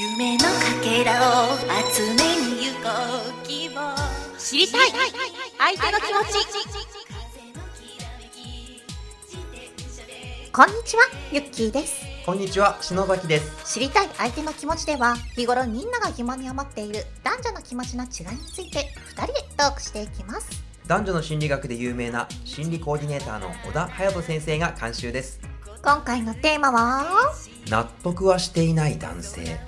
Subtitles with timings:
[0.00, 0.50] 夢のか
[0.82, 1.58] けらを
[1.92, 2.14] 集め
[2.56, 2.88] に行こ
[3.44, 3.46] う。
[3.46, 3.94] 希望。
[4.38, 4.90] 知りたい。
[5.58, 6.46] 相手の気持ち。
[10.50, 12.00] こんにちはゆっきーです。
[12.24, 13.74] こんにちは篠崎です。
[13.74, 20.64] 知りたい相手の気持ちでは日頃みんなが疑問に思っている男女の気持ちの違いについて2人でトークしていきます。
[20.86, 25.40] 男女の心理学で有名な心理コーディネーターの小田隼人先生が監修です。
[25.82, 27.34] 今回のテーマは？
[27.68, 29.60] 納得はしていない男性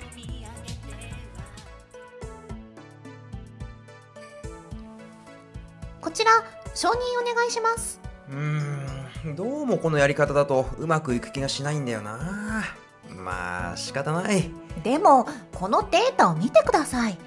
[6.03, 6.31] こちら
[6.75, 8.01] 承認お願いします。
[8.29, 12.65] うーんどうもこのやり方だとうまくいく気がしないんだよな。
[13.15, 14.51] まあ仕方ない。
[14.83, 17.17] でもこのデータを見てください。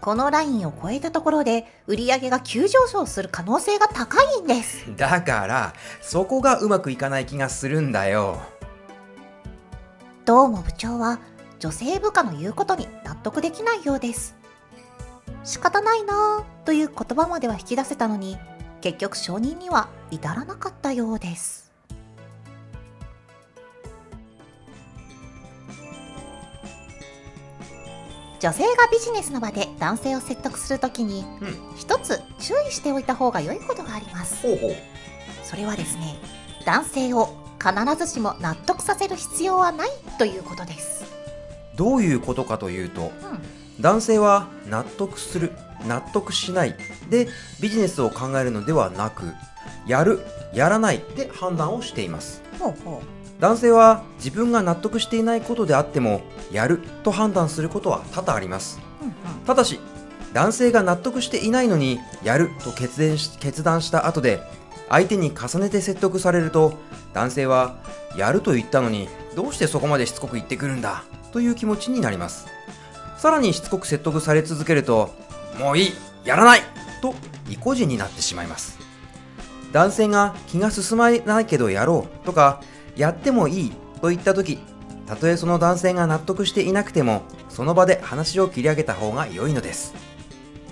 [0.00, 4.96] このラインを超えたところで売上が急上昇する可能性が高いんです。
[4.96, 8.40] だからそこがうまくいかない気がするんだよ。
[10.24, 11.18] どうも部長は
[11.58, 14.34] 女性部下の言うことに納得できないようです
[15.44, 18.36] 仕方ないなぁという言葉までは引き出せたのに
[18.80, 21.72] 結局承認には至らなかったようです。
[28.38, 31.76] 女性がビジネスの場で男性を説得するときにうん。
[31.76, 34.42] 一つ注意しておいた方が良いことがあります。
[34.42, 34.76] ほうほう。
[35.42, 36.16] それはですね
[36.64, 41.04] 男性を必ずしも納得させる必要はないということです、
[41.76, 43.10] どういうことかというとうん、
[43.80, 45.52] 男性は納得する
[45.86, 46.74] 納得しない
[47.10, 47.28] で
[47.60, 49.34] ビジネスを考えるのではなく
[49.86, 50.20] やる
[50.52, 52.42] やらないで判断をしています。
[52.58, 53.02] ほうほ
[53.38, 58.80] 男性は自分が納得していないことであってもやると判断することは多々あります。
[59.02, 59.12] う、うん。
[59.44, 59.78] ただし
[60.32, 64.40] 男性が納得していないのにやると決断し決断した後で
[64.88, 66.78] 相手に重ねて説得されると
[67.12, 67.76] 男性は
[68.16, 71.04] やると言ったのにどうしてそこまでしつこく言ってくるんだ？
[71.32, 72.46] という気持ちになります
[73.16, 75.14] さらにしつこく説得され続けると
[75.58, 75.92] もういい
[76.24, 76.60] やらない
[77.00, 77.14] と
[77.48, 78.78] 意固地になってしまいます。
[79.72, 82.62] 男性が気が進まないけどやろうとか
[82.96, 83.70] やってもいい
[84.00, 84.58] と言った時
[85.06, 89.94] たとえその男性が納得していなくてもその場で話を切り上げた方が良いのです。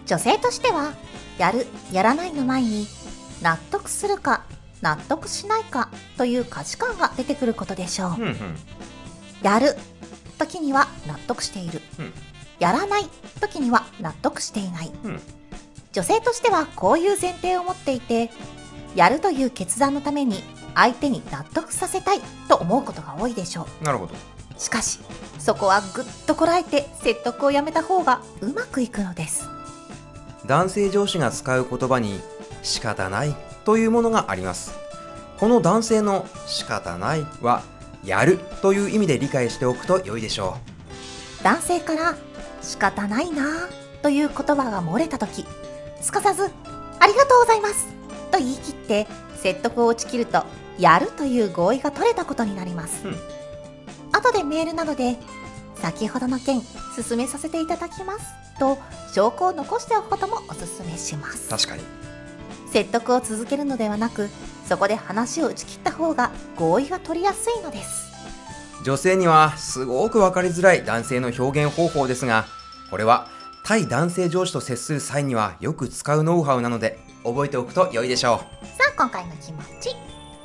[0.06, 0.92] 女性としては
[1.38, 2.86] やるやらないの前に
[3.42, 4.44] 納得するか
[4.82, 5.88] 納得しないか
[6.18, 8.10] という価値観が出てくることでしょう。
[8.10, 8.56] ふんふん。
[9.42, 9.76] やる
[10.38, 12.12] 時には納得している、うん
[12.58, 13.04] やらない
[13.40, 15.20] 時には納得していない、うん。
[15.92, 18.30] 女性としてはこういう前提を持っていて
[18.94, 20.42] やるという決断のために
[20.74, 24.14] 相手に納得させたいと思うことが多いでしょなるほど。
[24.14, 25.00] うしかし
[25.38, 29.48] そこはぐっとこらえて説得をやめた方がうまくいくのです。
[30.46, 32.20] 男性上司が使う言葉に
[32.62, 34.74] 仕方ないというものがあります。
[35.38, 37.62] この男性の仕方ないは
[38.04, 40.58] やるという意味で理解しておくと良いでしょ
[41.44, 42.16] 男性から
[42.62, 45.44] 仕方ないなぁという言葉が漏れた時
[46.00, 46.50] すかさず
[46.98, 47.86] ありがとうございます
[48.32, 49.06] と言い切って
[49.36, 50.44] 説得を打ち切ると
[50.78, 53.16] やるという合意が取れたことになります、うん。
[54.12, 55.16] 後でメールなどで
[55.76, 56.62] 先ほどの件
[56.96, 58.24] 進めさせていただきます
[58.58, 58.78] と
[59.14, 61.46] 証拠を残しておくこともお勧めします。
[61.46, 61.82] う確かに。
[62.72, 64.30] 説得を続けるのではなく
[64.66, 68.13] そこで話を打ち切った方が合意が取りやすいのです
[68.82, 72.46] 女性にはすごく分かりづらい男性の表現方法ですが
[72.90, 73.28] これは
[73.62, 78.44] 対男性上司と接する際にはよく使うノウハウなので覚えておくと良いでしょさ
[78.90, 79.90] あ今回の気持ち。
[79.90, 79.94] う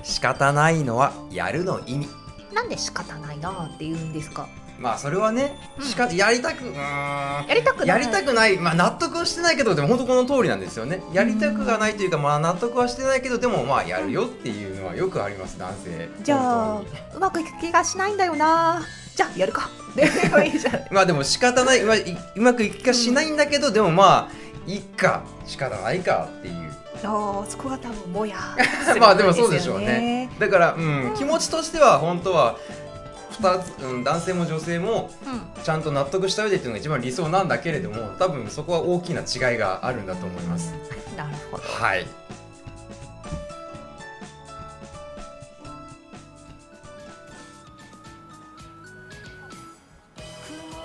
[0.01, 2.07] 仕方ないのはやるの意味。
[2.53, 4.47] なんで仕方ないなぁって言うんですか？
[4.79, 5.85] まあそれはね、うん。
[5.85, 7.47] しかやりたくうーん。
[7.47, 7.87] やりたくない。
[7.87, 11.03] やりたくない、まあ、納得はしてないけどでも本当この通りなんですよね。
[11.13, 16.09] やりたくがないというか、まあ、納得はしてないけどでもまあやるよっていうのはよくあります男性。
[16.23, 16.81] じゃあ
[17.15, 18.81] うまくいく気がしないんだよな。
[19.15, 19.69] じゃあやるか。
[19.95, 20.85] でもいいじゃん。
[20.91, 25.23] まあでも仕方ない、まあ、いうまくいく気がしないんだけど、でもまあいいか。
[25.45, 26.69] 仕方ないかっていう。
[27.03, 28.35] あそこが多分もや
[28.99, 30.29] まあでもそうでしょうね。
[30.37, 32.57] だから、うんうん気持ちとしては本当は
[32.88, 32.88] 2
[33.59, 40.73] つ、うん、男性も女性もうんちゃんと納得した上でっていうのが一番理想なんだけれども多分そこは大きな違いがあるんだと思います
[41.15, 42.05] なるほどはい。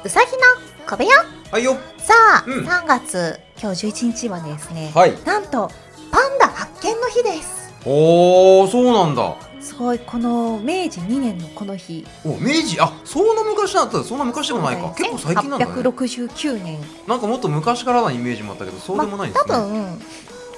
[0.04, 0.38] うさぎの
[0.86, 1.10] 小部屋？
[1.50, 1.76] はいよ。
[1.96, 5.14] さあ、うん3月今日11日はですね、はい。
[5.24, 5.70] なんと
[6.10, 9.34] パンダ発見の日ですおお、そうなんだ。
[9.74, 14.04] すごいこの明治2年のこの日お、明治、あ、そんな昔だった。
[14.04, 14.94] そんな昔でもないか。
[14.96, 15.72] 結構最近なんだね。
[15.72, 16.78] 869年
[17.08, 19.52] なんかもっと昔からなイメージもあったけど、そうでもないんですね。
[19.52, 19.98] 多分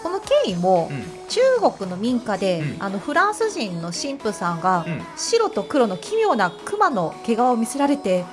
[0.03, 1.05] この経緯もうん。
[1.29, 1.41] 中
[1.79, 5.03] 国の民家で、うんあのフランス人の神父さんが、うん。
[5.17, 8.25] 白と黒の奇妙な熊の毛皮を見せられて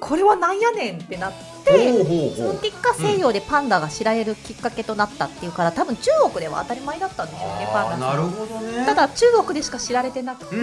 [0.00, 8.86] これはなんやねんってなってほうほうその結果西洋でパンダが知られるきっかけとなったっていうから多分中国では当たり前だったんでしょうねパンダなるほどね。
[8.86, 10.56] ただ中国でしか知られてなくて、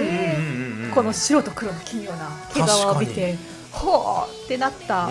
[0.94, 3.36] この白と黒の奇妙な毛皮を見て
[3.72, 5.08] ほうってなった、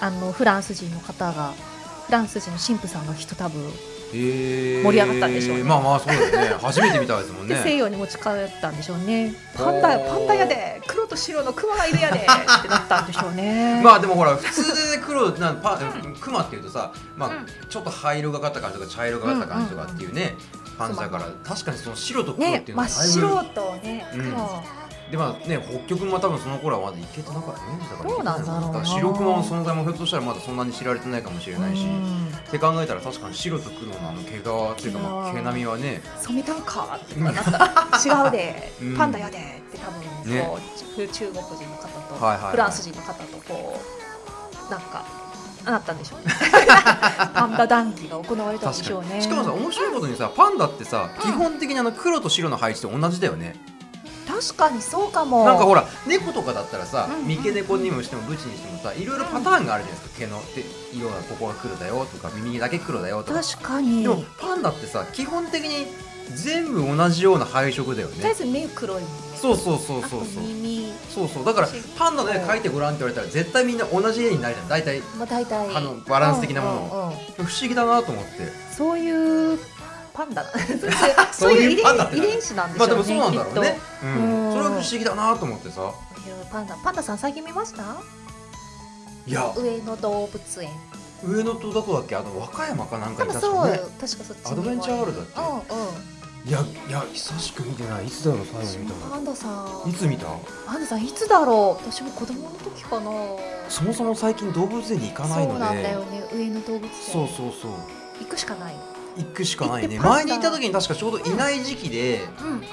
[0.00, 1.52] あのフランス人の方が
[2.06, 3.70] フランス人の神父さんが人多分、
[4.12, 5.64] 盛り上がったんでしょうね。
[5.64, 6.54] まあまあそうですね。
[6.60, 9.34] 初めて見たですもん で西ね洋に持ち帰ったんでしょうね。
[9.56, 13.80] パンダパンダやで黒と白のクマがいるやで ってなったんでしょうね。
[13.82, 15.80] まあでもほら普通で黒なんパ
[16.20, 17.46] クマっていうとさまあうん。
[17.68, 20.36] ちょっと灰色がかった感じとか茶色がかった感じとかっていうね
[20.78, 24.64] パンダだから確かにその白と黒っねていうの真はだいぶっ白とねうん黒、
[25.10, 28.60] でまあね北極も多分その頃はまだ行けてなかったからどうなんだ。
[28.60, 31.84] ろうな白熊の存在もひょっとしたらまだそんなに知られてないかもしれないし。
[31.84, 32.28] うん。
[32.28, 36.00] って考えたら確かに白と黒のあの毛皮っていうかまあ毛並みはね。
[36.20, 39.40] 染めたんかってなった 違うで、うんパンダやでっ
[39.72, 40.58] て多分ねこ
[40.98, 43.80] う、中国人の方と、フランス人の方とこ
[44.68, 45.04] うなんか
[45.64, 46.34] なったんでしょうね。
[47.34, 49.16] パンダ談義が行われたんでしょうね。
[49.16, 49.22] に。
[49.22, 53.56] しかもさ面白いことにさパンダってさ基本的にあの黒と白の配置って同じだよね
[54.26, 55.44] 確かにそうかも。
[55.44, 60.18] なんかほら猫とかだったらさうん三毛猫にもしてもブチにしてもさいろいろパターンがあるじゃないですか。
[60.18, 63.42] 毛ので色がここが黒だよとか耳だけ黒だよとか。
[63.42, 64.02] 確かに。
[64.02, 65.86] でもパンダってさ基本的に
[66.34, 68.14] 全部同じような配色だよね。
[68.16, 69.16] とりあえず目黒いもんね。
[69.36, 70.42] そうそうそうそうそう。
[70.42, 70.90] 耳。
[71.10, 71.44] そうそう。
[71.44, 71.68] だから
[71.98, 75.76] パンダで描いてごらんって言われたら絶対みんな同じ絵になるじゃん大体まあ大体。
[75.76, 77.46] あのバランス的なものうんうん。
[77.46, 78.30] 不思議だなと思って。
[78.74, 79.58] そういう
[80.14, 80.44] パンダ。
[81.32, 81.84] そ そうういう遺伝
[82.14, 83.78] 遺伝子なんでしょうねまあでもそうなんだろうね。
[84.00, 84.46] きっうん。
[84.46, 84.52] うん。
[84.52, 85.92] それは不思議だなと思ってさ。
[86.50, 87.82] パンダパンダさん最近見ました？
[89.26, 90.70] いや上野動物園。
[91.26, 93.78] 上野とどこだっけあの和歌山かなんかに確かね。
[93.78, 95.40] 確かそっちにアドベンチャーワールドだっけ？
[95.40, 96.14] うんうん。
[96.46, 98.06] いやいや久しく見てない。
[98.06, 99.64] いつだろう最後に見たパンダさん。
[99.64, 100.26] のいつ見た？
[100.66, 101.90] パンダさんいつだろう？
[101.90, 103.10] 私も子供の時かな。
[103.68, 106.24] そもそも最近動物園に行かないのそうなんだよでね。
[106.32, 106.90] 上野動物園。
[107.12, 107.70] そうそうそう。
[108.20, 108.74] 行くしかない
[109.16, 109.98] 行くしかないね。
[109.98, 112.22] 前に行った時に確かちょうどいない時期で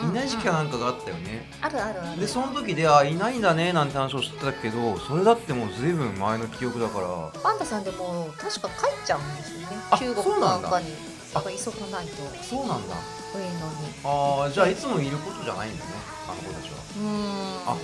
[0.04, 1.50] うんいない時期かなんかがあったよね。
[1.62, 2.20] あるあるある。
[2.22, 7.08] でその時であいないんだねなんて話をしてたけどそれだってもうずいぶん前の記憶だから。
[7.42, 9.68] パンダさんでも確か帰っちゃうんですよね。
[9.92, 10.88] あ中国なんかに。
[11.34, 12.44] なんか急がないと。
[12.44, 12.96] そうなんだ。
[13.34, 13.56] 上野に。
[14.04, 15.92] ああじゃあいつもいることじゃないんだね
[16.28, 16.78] あの子たちは。
[16.98, 17.70] うーん。
[17.72, 17.78] あ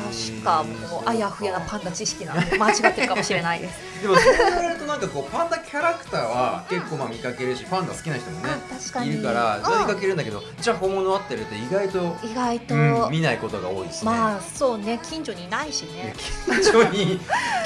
[0.00, 3.90] 確かもうあやふやなパンダ知識なんで間違ってるかもしれないです。
[4.00, 8.50] でもそう言われるとなんかこうパンダキャラクターは結構まあ見かけるしパンダ好きな人もね
[9.06, 16.14] いるからそれ見かうんけるんだけどじゃあ本物合ってるって意外と、意外と、うん、見ないことが多いですね、まあそうね近所にいないしね。
[16.46, 17.20] 近所に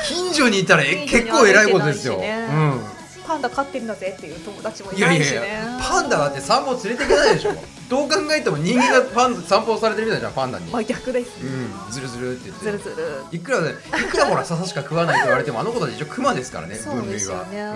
[0.06, 2.48] 近所にいたら結構偉いことですよ、ね。
[2.50, 5.36] うんパンダ飼ってるんだぜっていう友達もいないいしね。
[5.36, 7.52] やパンダだって散歩連れていけないでしょ。
[7.88, 10.70] どう考えても人間がパン散歩されてるみたいじゃんパンダに。
[10.70, 11.30] まあ逆です。
[11.42, 12.64] うんずるずるって言って。
[12.64, 13.24] ずるずる。
[13.30, 13.74] いくらでい
[14.10, 17.16] くらほら笹しか食わないと言われてもあの子たち一応クマですからねそう分類は。
[17.16, 17.72] ですよね、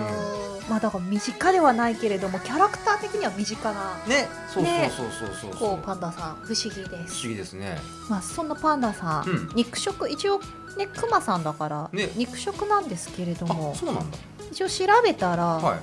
[0.69, 5.51] まあだから身近ではないけれどもキャラクター的には身近なうんねそうそうねそうそうそう。
[5.51, 7.13] そうこうパンダさん不思議です。
[7.15, 7.77] 不思議ですね。
[8.09, 9.49] まあそんなパンダさん、うん。
[9.55, 10.39] 肉食一応
[10.77, 12.09] ねクマさんだから、ね。
[12.15, 13.73] 肉食なんですけれども。
[13.75, 14.17] あそうなんだ
[14.51, 15.79] 一応調べたら、はい。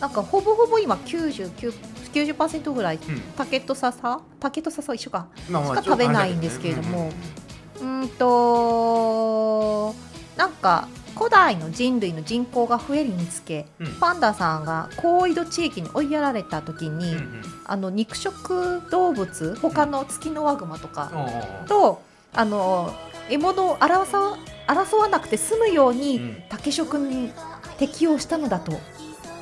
[0.00, 1.72] なんかほぼほぼ今99
[2.12, 3.20] 90%ぐらいうん。
[3.36, 4.20] 竹と笹？
[4.40, 5.26] 竹と笹は一緒か。
[5.50, 7.10] まあしか食べないんですけれども。
[7.80, 9.94] うーんと
[10.36, 13.86] なんか古代の人類の人口が増えるにつけうん。
[13.86, 17.42] うんパンダさんが高緯度地域に追いやられた時に、うんうん。
[17.66, 21.68] あの肉食動物他のツキノワグマとかああ。
[21.68, 22.00] と
[22.32, 22.94] あの
[23.28, 26.42] 獲物を争わ争わなくて済むように、うん。
[26.48, 27.32] 竹食に
[27.78, 28.72] 適応したのだと。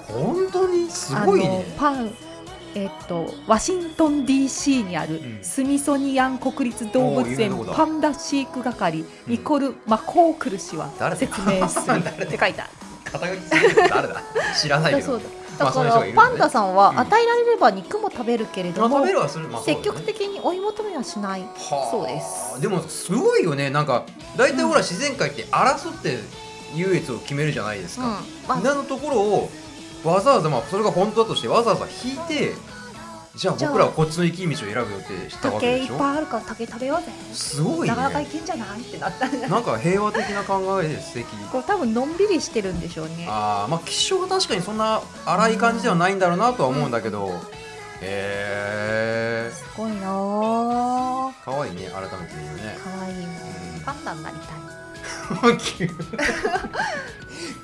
[0.08, 2.14] 本当にすごいあのねパン
[2.76, 5.38] えっとワシントン DC にあるうん。
[5.42, 9.06] スミソニアン国立動物園パンダ飼育係うん。
[9.26, 11.96] ニコル・マコークル氏は説明する。
[11.98, 12.70] って書いてある。
[13.04, 13.40] 肩書き
[13.88, 14.22] 誰だ？
[14.60, 15.20] 知らないけど
[15.58, 16.76] だから、パンダさんうん。
[16.76, 19.30] は与えられれば肉も食べるけれども、うだよね。
[19.64, 21.40] 積極的に追い求めはしない。
[21.40, 22.60] はあそうです。
[22.60, 23.70] でもすごいよね。
[23.70, 24.04] なんか
[24.36, 26.18] 大体ほら自然界って争って
[26.76, 29.50] 優越を決めるじゃないですうんか、まあなのところを
[30.04, 32.52] わざわざまあそれが本当だとしてわざわざ引いて
[33.34, 37.08] じゃあ僕らはこっちの生き道を選ぶよってしたわけ竹いっでしょぱいあるから竹食べようぜ。
[37.34, 38.80] すごいねなかなかいけんじゃない？
[38.80, 39.28] ってなった。
[39.28, 43.26] なんか平和的な考えで素敵こう多分のんびりしてるんでしょうね。
[43.28, 47.28] ああまあ気性が確かにそんな荒い感じではないんだろうなとは思うんだけど、
[48.00, 51.32] へえすごいなあ。
[51.44, 53.32] かわいいね改めて言うね可愛いも
[53.74, 53.80] うんん。
[53.84, 54.75] パンダになりたい。
[55.58, 55.88] 急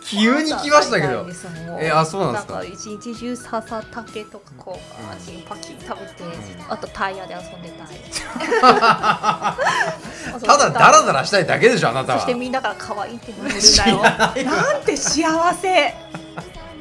[0.05, 1.27] 急に来ましたけど。
[1.81, 2.63] えあそうなんですか？
[2.65, 6.23] 一日中ささ竹とかこうパキンパキン食べて、
[6.69, 7.89] あとタイヤで遊んでたい。
[8.61, 12.19] ただダラダラしたいだけでしょあなたは。
[12.21, 14.03] そしてみんなから可愛いって言われるん知だよ。
[14.03, 15.95] らなんて幸せ。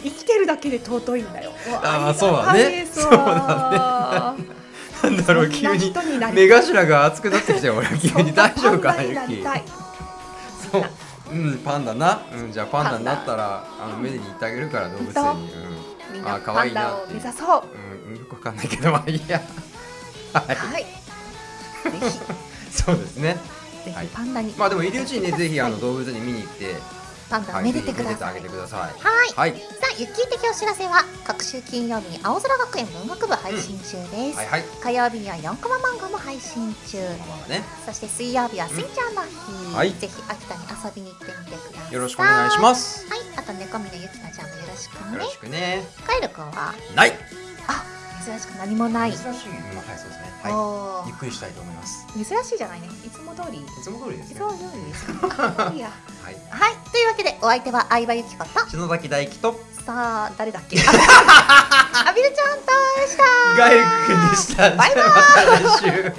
[0.03, 1.51] 生きてるだけで尊いんだよ。
[1.83, 2.87] あーそうだね。
[2.91, 4.33] そうだ
[5.03, 5.93] なんだろう急に。
[6.33, 9.43] 目頭が熱くなってきて俺急に大丈夫かなゆき
[10.71, 10.83] そう
[11.31, 12.21] うんパンダな。
[12.33, 15.49] うんじゃあパンダになったらあの目でに行ってあげるから動物園に。
[16.13, 16.93] みんなあ可愛いな。
[17.07, 17.63] 目指そう。
[18.07, 18.13] うん。
[18.13, 19.41] うんよくわかんないけどまあいいや。
[20.33, 20.55] はい。
[20.55, 20.83] はい。
[20.83, 20.89] ぜ
[22.09, 22.19] ひ。
[22.83, 23.37] そうですね。
[23.85, 24.07] ぜはい。
[24.07, 25.81] ひパンダに、まあでもいるうちにねぜひあのはい。
[25.81, 26.75] 動物園に見に行って
[27.31, 28.79] パンダをはいめでてください、あげてください。
[28.81, 29.51] はい。
[29.51, 29.59] はい。
[29.59, 34.63] さあ、ゆっきー的お知らせは各週金曜日に青空学園文学部配信中です、はいはい。
[34.83, 36.97] 火曜日には4コマ漫画も配信中。
[37.27, 37.63] まあね。
[37.85, 39.93] そして水曜日はスイちゃんの日、はい。
[39.93, 41.93] ぜひ秋田に遊びに行ってみてください。
[41.93, 43.07] よろしくお願いします。
[43.09, 43.19] はい。
[43.37, 45.13] あと猫みのゆきなちゃんもよろしくね。
[45.13, 45.87] よろしくね。
[46.05, 46.73] カエルくんは？
[46.95, 47.13] ない。
[47.67, 47.85] あ
[48.25, 49.11] 珍しく何もない。
[49.11, 50.31] 珍しいまあはいそうですね。
[50.43, 51.07] はい。
[51.09, 52.05] ゆっくりしたいと思います。
[52.13, 52.87] 珍しいじゃないね。
[53.05, 53.57] いつも通り。
[53.59, 54.35] いいつも通りですね。
[54.35, 55.05] つも通りです。
[55.05, 55.89] かいいや。
[56.23, 56.35] はい。
[56.49, 56.75] はい。
[56.91, 58.69] というわけでお相手は相葉ゆきこと。
[58.69, 59.59] 篠崎大輝と。
[59.85, 60.77] さあ誰だっけ？
[60.79, 62.71] あビルちゃんと
[63.07, 63.23] した。
[63.57, 64.69] ガエル君でした。
[64.75, 66.13] バイバイ。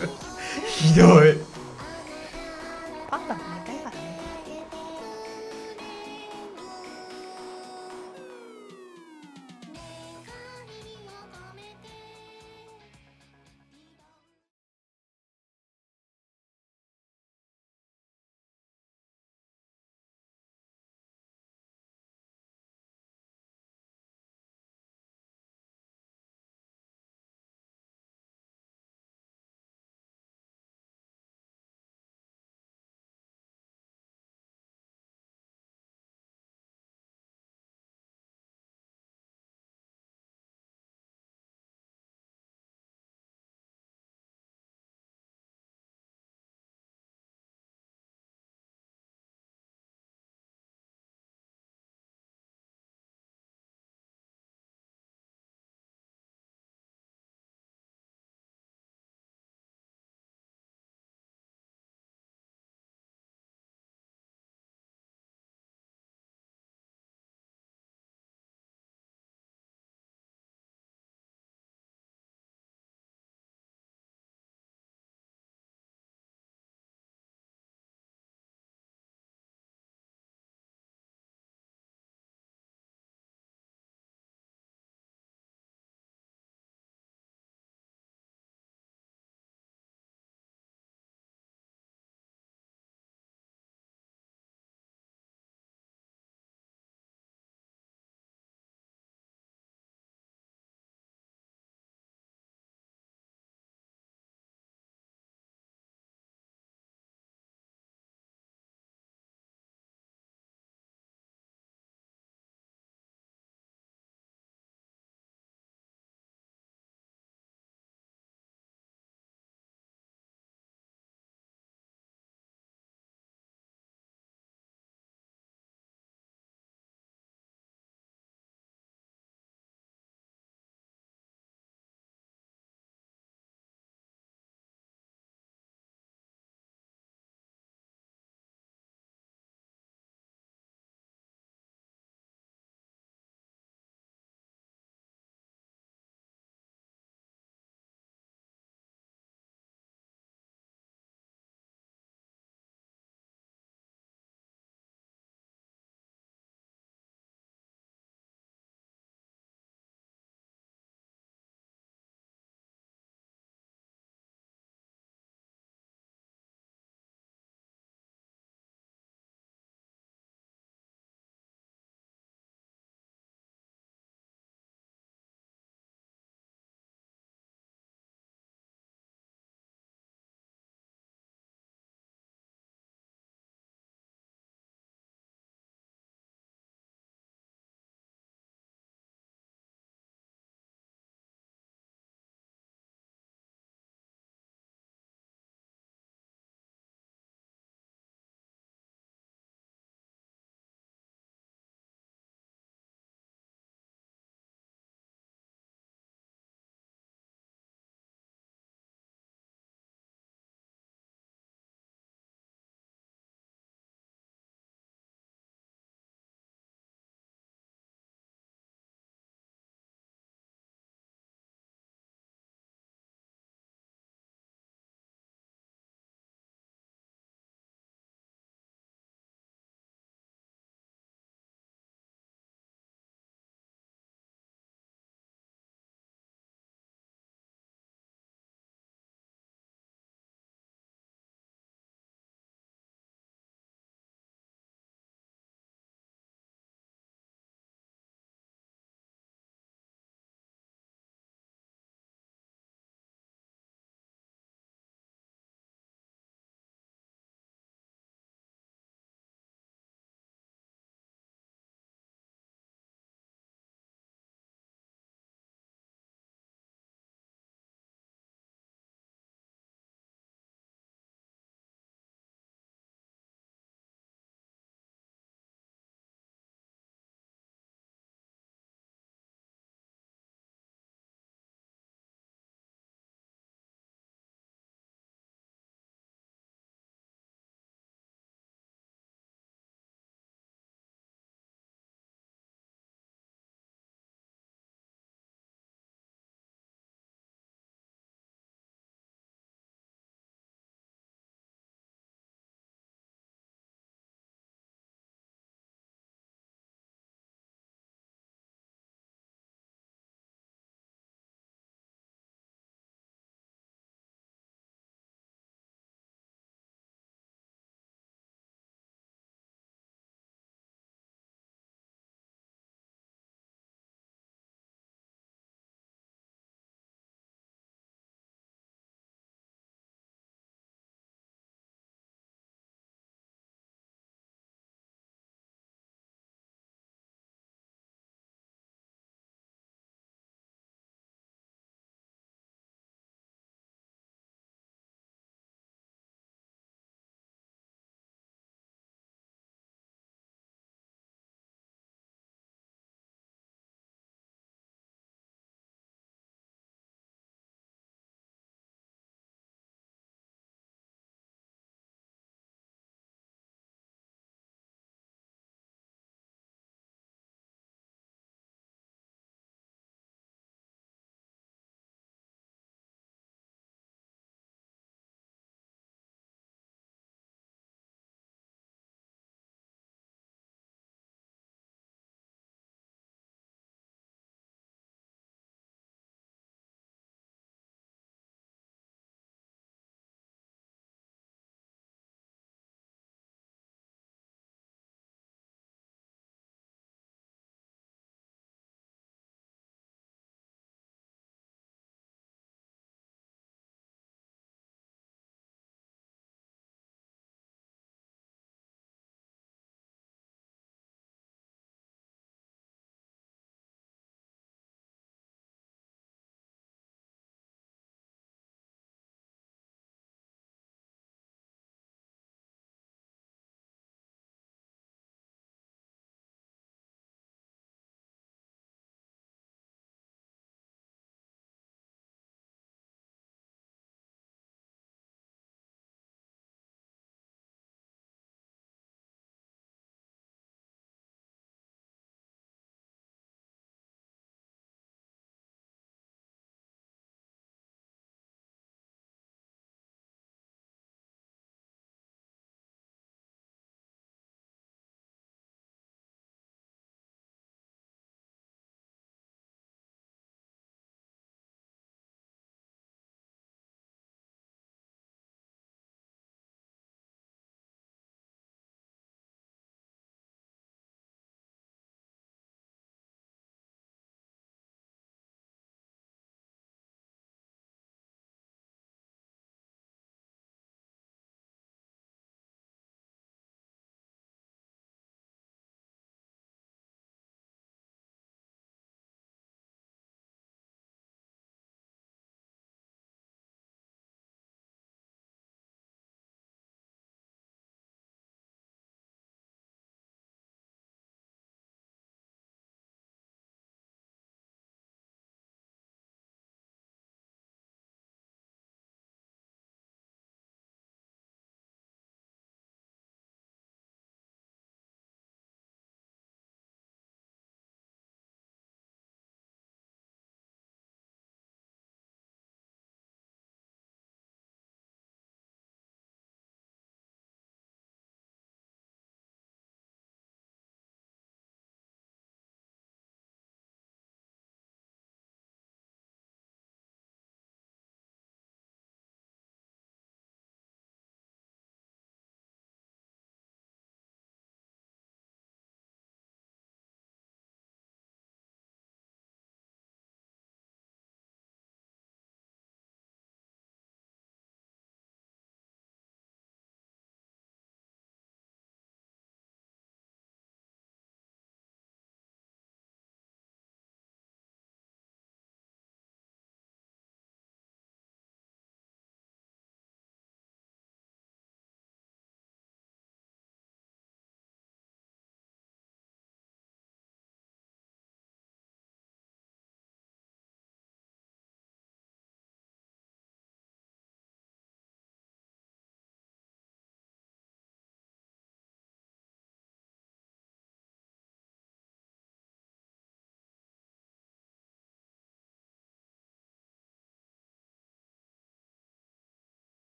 [0.67, 1.39] ひどい